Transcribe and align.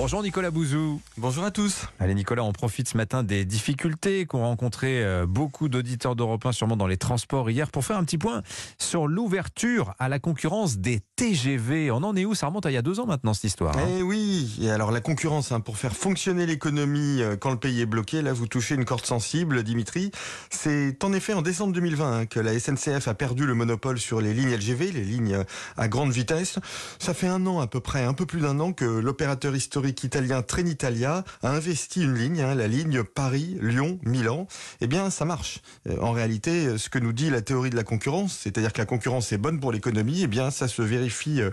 Bonjour 0.00 0.22
Nicolas 0.22 0.52
Bouzou. 0.52 1.00
Bonjour 1.16 1.42
à 1.42 1.50
tous. 1.50 1.86
Allez 1.98 2.14
Nicolas, 2.14 2.44
on 2.44 2.52
profite 2.52 2.88
ce 2.88 2.96
matin 2.96 3.24
des 3.24 3.44
difficultés 3.44 4.26
qu'ont 4.26 4.42
rencontré 4.44 5.02
euh, 5.04 5.26
beaucoup 5.26 5.68
d'auditeurs 5.68 6.14
d'Europe 6.14 6.46
1 6.46 6.52
sûrement 6.52 6.76
dans 6.76 6.86
les 6.86 6.96
transports 6.96 7.50
hier 7.50 7.68
pour 7.72 7.84
faire 7.84 7.98
un 7.98 8.04
petit 8.04 8.16
point 8.16 8.44
sur 8.78 9.08
l'ouverture 9.08 9.94
à 9.98 10.08
la 10.08 10.20
concurrence 10.20 10.78
des 10.78 11.00
TGV. 11.16 11.90
On 11.90 11.96
en 11.96 12.14
est 12.14 12.24
où? 12.24 12.36
Ça 12.36 12.46
remonte 12.46 12.64
à 12.64 12.70
il 12.70 12.74
y 12.74 12.76
a 12.76 12.82
deux 12.82 13.00
ans 13.00 13.06
maintenant 13.06 13.34
cette 13.34 13.42
histoire. 13.44 13.76
hein. 13.76 13.82
Eh 13.98 14.02
oui, 14.02 14.56
et 14.62 14.70
alors 14.70 14.92
la 14.92 15.00
concurrence, 15.00 15.50
hein, 15.50 15.58
pour 15.58 15.76
faire 15.78 15.96
fonctionner 15.96 16.46
l'économie 16.46 17.20
euh, 17.20 17.36
quand 17.36 17.50
le 17.50 17.58
pays 17.58 17.80
est 17.80 17.86
bloqué, 17.86 18.22
là 18.22 18.32
vous 18.32 18.46
touchez 18.46 18.76
une 18.76 18.84
corde 18.84 19.04
sensible, 19.04 19.64
Dimitri. 19.64 20.12
C'est 20.48 21.02
en 21.02 21.12
effet 21.12 21.32
en 21.32 21.42
décembre 21.42 21.72
2020 21.72 22.20
hein, 22.20 22.26
que 22.26 22.38
la 22.38 22.56
SNCF 22.56 23.08
a 23.08 23.14
perdu 23.14 23.46
le 23.46 23.54
monopole 23.54 23.98
sur 23.98 24.20
les 24.20 24.32
lignes 24.32 24.54
LGV, 24.54 24.92
les 24.92 25.02
lignes 25.04 25.34
euh, 25.34 25.44
à 25.76 25.88
grande 25.88 26.12
vitesse. 26.12 26.60
Ça 27.00 27.14
fait 27.14 27.26
un 27.26 27.44
an 27.48 27.58
à 27.58 27.66
peu 27.66 27.80
près, 27.80 28.04
un 28.04 28.14
peu 28.14 28.26
plus 28.26 28.40
d'un 28.40 28.60
an 28.60 28.72
que 28.72 28.84
l'opérateur 28.84 29.56
historique 29.56 29.87
italien 30.04 30.42
Trenitalia 30.42 31.24
a 31.42 31.50
investi 31.50 32.02
une 32.02 32.14
ligne, 32.14 32.40
hein, 32.42 32.54
la 32.54 32.68
ligne 32.68 33.02
Paris-Lyon-Milan. 33.02 34.46
Eh 34.80 34.86
bien, 34.86 35.10
ça 35.10 35.24
marche. 35.24 35.60
Euh, 35.88 35.96
En 36.00 36.12
réalité, 36.12 36.66
euh, 36.66 36.78
ce 36.78 36.88
que 36.88 36.98
nous 36.98 37.12
dit 37.12 37.30
la 37.30 37.42
théorie 37.42 37.70
de 37.70 37.76
la 37.76 37.84
concurrence, 37.84 38.38
c'est-à-dire 38.42 38.72
que 38.72 38.78
la 38.78 38.86
concurrence 38.86 39.32
est 39.32 39.38
bonne 39.38 39.60
pour 39.60 39.72
l'économie, 39.72 40.22
eh 40.22 40.26
bien, 40.26 40.50
ça 40.50 40.68
se 40.68 40.82
vérifie 40.82 41.40
euh, 41.40 41.50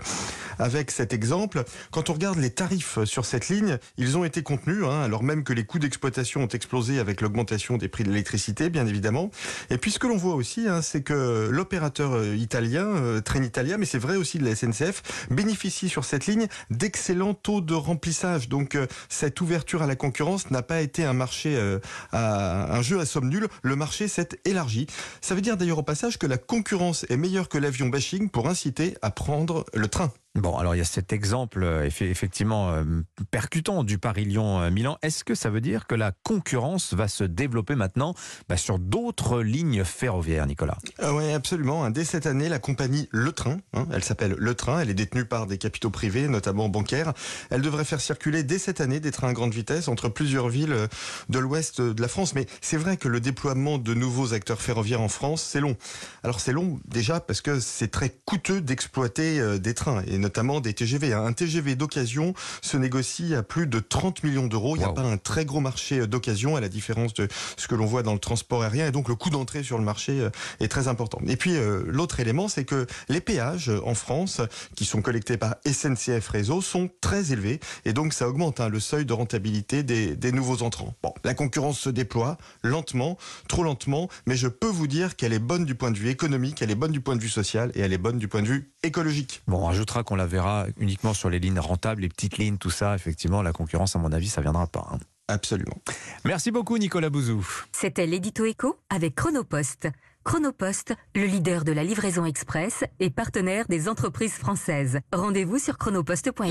avec 0.58 0.90
cet 0.90 1.12
exemple. 1.12 1.64
Quand 1.90 2.10
on 2.10 2.14
regarde 2.14 2.38
les 2.38 2.50
tarifs 2.50 3.02
sur 3.04 3.24
cette 3.24 3.48
ligne, 3.48 3.78
ils 3.96 4.16
ont 4.16 4.24
été 4.24 4.42
contenus, 4.42 4.84
hein, 4.84 5.02
alors 5.02 5.22
même 5.22 5.44
que 5.44 5.52
les 5.52 5.64
coûts 5.64 5.78
d'exploitation 5.78 6.42
ont 6.42 6.48
explosé 6.48 6.98
avec 6.98 7.20
l'augmentation 7.20 7.76
des 7.76 7.88
prix 7.88 8.04
de 8.04 8.10
l'électricité, 8.10 8.70
bien 8.70 8.86
évidemment. 8.86 9.30
Et 9.70 9.78
puis 9.78 9.90
ce 9.90 9.98
que 9.98 10.06
l'on 10.06 10.16
voit 10.16 10.34
aussi, 10.34 10.68
hein, 10.68 10.82
c'est 10.82 11.02
que 11.02 11.48
l'opérateur 11.50 12.14
euh, 12.14 12.34
italien, 12.36 12.86
euh, 12.86 13.20
Trenitalia, 13.20 13.78
mais 13.78 13.86
c'est 13.86 13.98
vrai 13.98 14.16
aussi 14.16 14.38
de 14.38 14.44
la 14.44 14.54
SNCF, 14.54 15.02
bénéficie 15.30 15.88
sur 15.88 16.04
cette 16.04 16.26
ligne 16.26 16.46
d'excellents 16.70 17.34
taux 17.34 17.60
de 17.60 17.74
remplissage. 17.74 18.48
Donc 18.48 18.74
euh, 18.74 18.86
cette 19.08 19.40
ouverture 19.40 19.82
à 19.82 19.86
la 19.86 19.96
concurrence 19.96 20.50
n'a 20.50 20.62
pas 20.62 20.80
été 20.80 21.04
un 21.04 21.12
marché, 21.12 21.56
euh, 21.56 21.78
à, 22.12 22.76
un 22.76 22.82
jeu 22.82 23.00
à 23.00 23.06
somme 23.06 23.28
nulle. 23.28 23.48
Le 23.62 23.76
marché 23.76 24.08
s'est 24.08 24.28
élargi. 24.44 24.86
Ça 25.20 25.34
veut 25.34 25.40
dire 25.40 25.56
d'ailleurs 25.56 25.78
au 25.78 25.82
passage 25.82 26.18
que 26.18 26.26
la 26.26 26.38
concurrence 26.38 27.06
est 27.08 27.16
meilleure 27.16 27.48
que 27.48 27.58
l'avion 27.58 27.88
bashing 27.88 28.28
pour 28.30 28.48
inciter 28.48 28.96
à 29.02 29.10
prendre 29.10 29.64
le 29.74 29.88
train. 29.88 30.12
Bon, 30.36 30.58
alors 30.58 30.74
il 30.74 30.78
y 30.78 30.82
a 30.82 30.84
cet 30.84 31.14
exemple 31.14 31.62
euh, 31.62 31.88
effe- 31.88 32.04
effectivement 32.04 32.70
euh, 32.70 32.84
percutant 33.30 33.84
du 33.84 33.98
Paris-Lyon-Milan. 33.98 34.98
Est-ce 35.00 35.24
que 35.24 35.34
ça 35.34 35.48
veut 35.48 35.62
dire 35.62 35.86
que 35.86 35.94
la 35.94 36.12
concurrence 36.22 36.92
va 36.92 37.08
se 37.08 37.24
développer 37.24 37.74
maintenant 37.74 38.14
bah, 38.48 38.58
sur 38.58 38.78
d'autres 38.78 39.40
lignes 39.40 39.82
ferroviaires, 39.82 40.46
Nicolas? 40.46 40.76
Ah 40.98 41.14
ouais, 41.14 41.32
absolument. 41.32 41.84
hein. 41.84 41.90
Dès 41.90 42.04
cette 42.04 42.26
année, 42.26 42.50
la 42.50 42.58
compagnie 42.58 43.08
Le 43.12 43.32
Train, 43.32 43.56
hein, 43.72 43.86
elle 43.92 44.04
s'appelle 44.04 44.34
Le 44.36 44.54
Train, 44.54 44.80
elle 44.80 44.90
est 44.90 44.94
détenue 44.94 45.24
par 45.24 45.46
des 45.46 45.56
capitaux 45.56 45.90
privés, 45.90 46.28
notamment 46.28 46.68
bancaires. 46.68 47.14
Elle 47.50 47.62
devrait 47.62 47.84
faire 47.86 48.02
circuler 48.02 48.42
dès 48.42 48.58
cette 48.58 48.82
année 48.82 49.00
des 49.00 49.12
trains 49.12 49.28
à 49.28 49.32
grande 49.32 49.54
vitesse 49.54 49.88
entre 49.88 50.10
plusieurs 50.10 50.48
villes 50.50 50.72
euh, 50.72 50.86
de 51.30 51.38
l'ouest 51.38 51.80
de 51.80 52.02
la 52.02 52.08
France. 52.08 52.34
Mais 52.34 52.46
c'est 52.60 52.76
vrai 52.76 52.98
que 52.98 53.08
le 53.08 53.20
déploiement 53.20 53.78
de 53.78 53.94
nouveaux 53.94 54.34
acteurs 54.34 54.60
ferroviaires 54.60 55.00
en 55.00 55.08
France, 55.08 55.42
c'est 55.42 55.60
long. 55.60 55.76
Alors 56.22 56.40
c'est 56.40 56.52
long 56.52 56.78
déjà 56.84 57.20
parce 57.20 57.40
que 57.40 57.58
c'est 57.58 57.88
très 57.88 58.10
coûteux 58.26 58.60
d'exploiter 58.60 59.40
euh, 59.40 59.58
des 59.58 59.72
trains 59.72 60.02
notamment 60.26 60.60
des 60.60 60.74
TGV. 60.74 61.12
hein. 61.12 61.24
Un 61.24 61.32
TGV 61.32 61.76
d'occasion 61.76 62.34
se 62.60 62.76
négocie 62.76 63.34
à 63.34 63.42
plus 63.44 63.66
de 63.68 63.78
30 63.78 64.24
millions 64.24 64.48
d'euros. 64.48 64.74
Il 64.74 64.80
n'y 64.80 64.84
a 64.84 64.88
Wow. 64.88 64.94
pas 64.94 65.02
un 65.02 65.16
très 65.18 65.44
gros 65.44 65.60
marché 65.60 66.00
euh, 66.00 66.06
d'occasion 66.06 66.56
à 66.56 66.60
la 66.60 66.68
différence 66.68 67.14
de 67.14 67.28
ce 67.56 67.66
que 67.68 67.74
l'on 67.76 67.86
voit 67.86 68.02
dans 68.02 68.12
le 68.12 68.18
transport 68.18 68.62
aérien 68.62 68.86
et 68.88 68.90
donc 68.92 69.08
le 69.08 69.14
coût 69.14 69.30
d'entrée 69.30 69.62
sur 69.62 69.78
le 69.78 69.84
marché 69.84 70.20
euh, 70.20 70.30
est 70.60 70.68
très 70.68 70.88
important. 70.88 71.20
Et 71.28 71.36
puis 71.36 71.56
euh, 71.56 71.84
l'autre 71.86 72.18
élément, 72.20 72.48
c'est 72.48 72.64
que 72.64 72.86
les 73.08 73.20
péages 73.20 73.70
en 73.84 73.94
France, 73.94 74.40
qui 74.74 74.84
sont 74.84 75.00
collectés 75.02 75.36
par 75.36 75.54
SNCF 75.64 76.28
Réseau, 76.28 76.60
sont 76.60 76.90
très 77.00 77.32
élevés 77.32 77.60
et 77.84 77.92
donc 77.92 78.12
ça 78.12 78.28
augmente 78.28 78.60
hein, 78.60 78.68
le 78.68 78.80
seuil 78.80 79.04
de 79.04 79.12
rentabilité 79.12 79.82
des, 79.84 80.16
des 80.16 80.32
nouveaux 80.32 80.62
entrants. 80.62 80.94
Bon, 81.02 81.12
la 81.26 81.34
concurrence 81.34 81.78
se 81.80 81.90
déploie 81.90 82.38
lentement, 82.62 83.18
trop 83.48 83.64
lentement, 83.64 84.08
mais 84.26 84.36
je 84.36 84.46
peux 84.48 84.68
vous 84.68 84.86
dire 84.86 85.16
qu'elle 85.16 85.32
est 85.32 85.38
bonne 85.40 85.64
du 85.64 85.74
point 85.74 85.90
de 85.90 85.98
vue 85.98 86.08
économique, 86.08 86.62
elle 86.62 86.70
est 86.70 86.76
bonne 86.76 86.92
du 86.92 87.00
point 87.00 87.16
de 87.16 87.20
vue 87.20 87.28
social 87.28 87.72
et 87.74 87.80
elle 87.80 87.92
est 87.92 87.98
bonne 87.98 88.18
du 88.18 88.28
point 88.28 88.42
de 88.42 88.46
vue 88.46 88.70
écologique. 88.84 89.42
Bon, 89.48 89.58
on 89.58 89.64
rajoutera 89.66 90.04
qu'on 90.04 90.14
la 90.16 90.26
verra 90.26 90.66
uniquement 90.78 91.14
sur 91.14 91.28
les 91.28 91.40
lignes 91.40 91.58
rentables, 91.58 92.02
les 92.02 92.08
petites 92.08 92.38
lignes, 92.38 92.58
tout 92.58 92.70
ça. 92.70 92.94
Effectivement, 92.94 93.42
la 93.42 93.52
concurrence, 93.52 93.96
à 93.96 93.98
mon 93.98 94.12
avis, 94.12 94.28
ça 94.28 94.40
viendra 94.40 94.68
pas. 94.68 94.86
hein. 94.92 94.98
Absolument. 95.28 95.76
Merci 96.24 96.52
beaucoup, 96.52 96.78
Nicolas 96.78 97.10
Bouzou. 97.10 97.44
C'était 97.72 98.06
l'édito 98.06 98.44
écho 98.44 98.76
avec 98.88 99.16
Chronopost. 99.16 99.88
Chronopost, 100.22 100.92
le 101.14 101.24
leader 101.26 101.62
de 101.64 101.70
la 101.70 101.84
livraison 101.84 102.24
express 102.24 102.82
et 102.98 103.10
partenaire 103.10 103.64
des 103.68 103.88
entreprises 103.88 104.32
françaises. 104.34 104.98
Rendez-vous 105.12 105.58
sur 105.58 105.78
chronopost.fr. 105.78 106.42